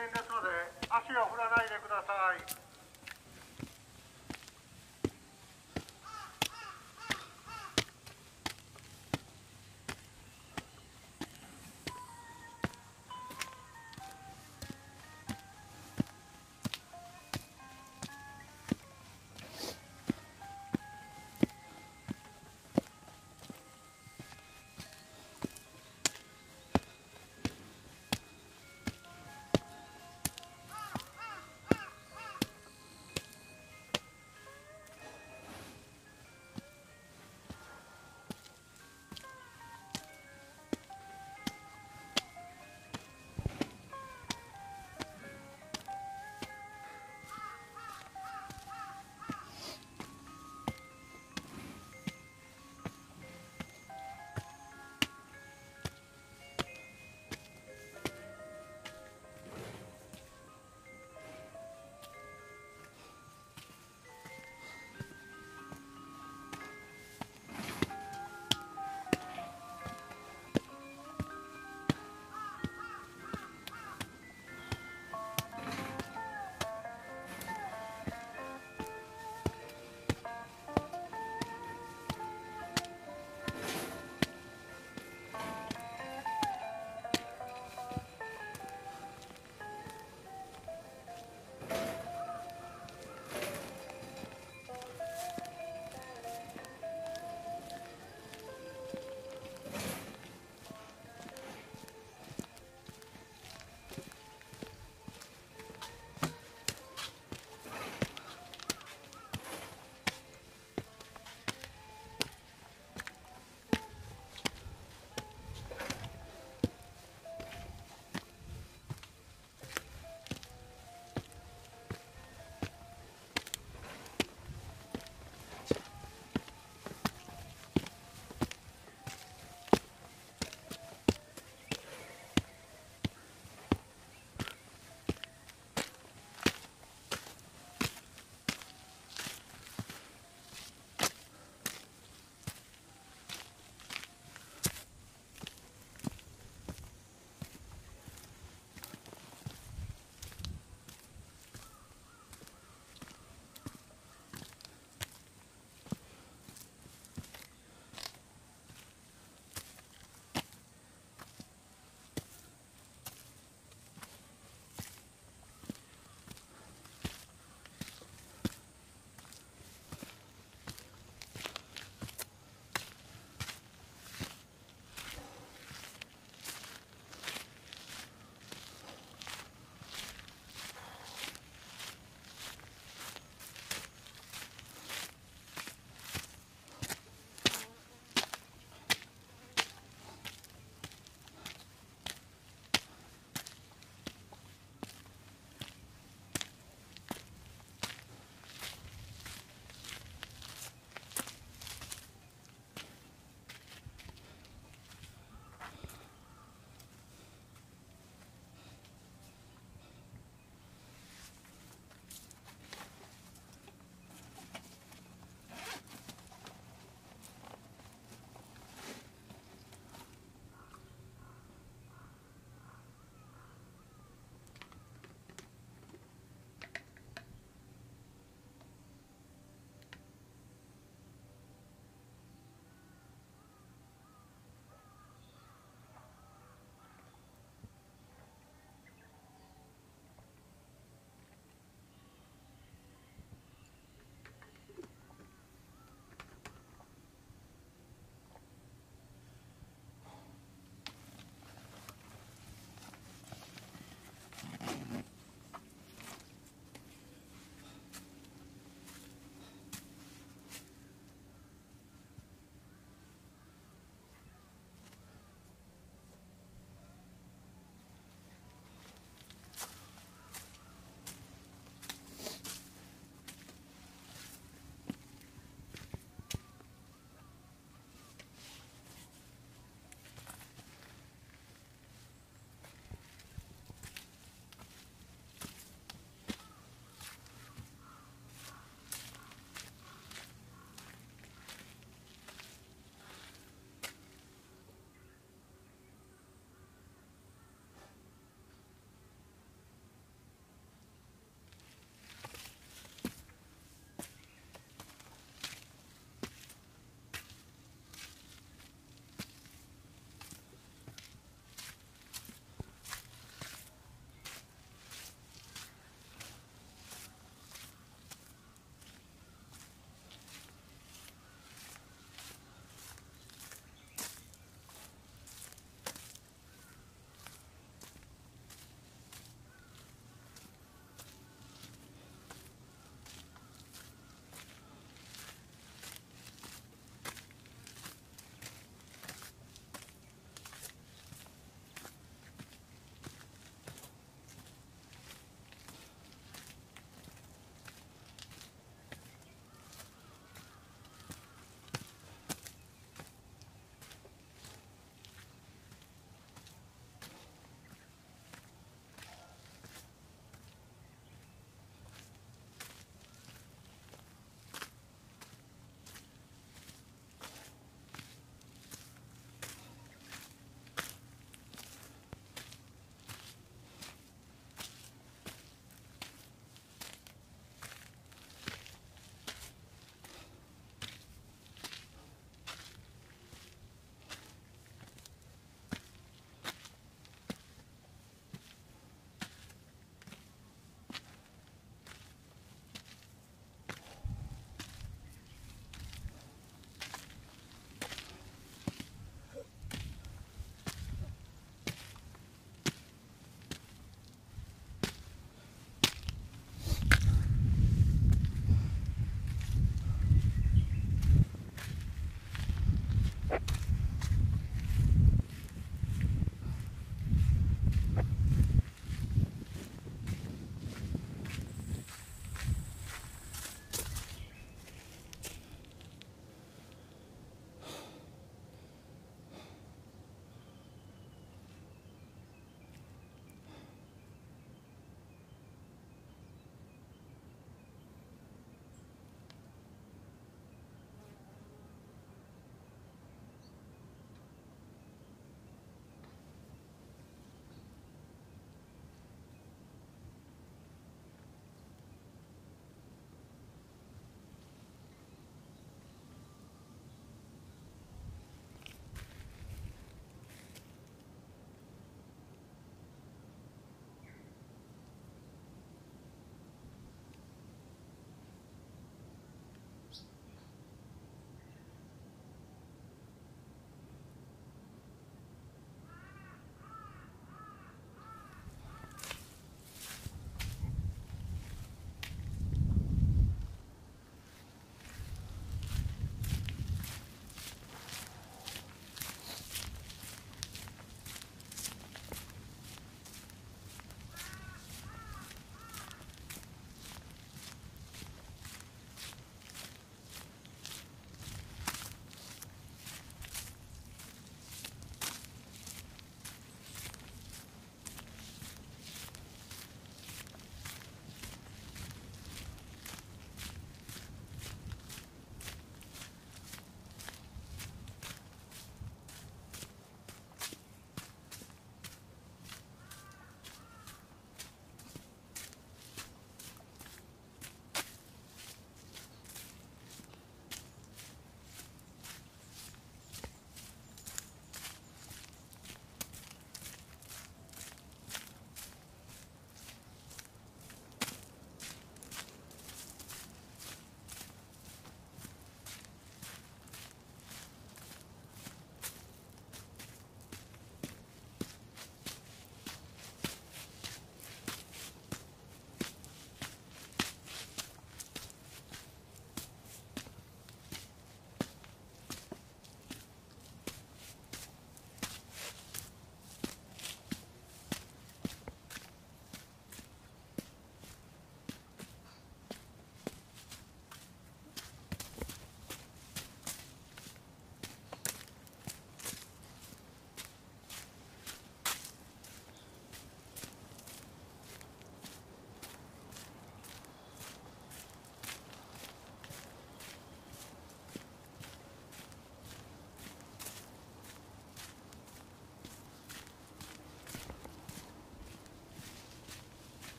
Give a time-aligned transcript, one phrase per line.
[0.00, 0.48] 険ですので
[0.88, 2.69] 足を振らないでください。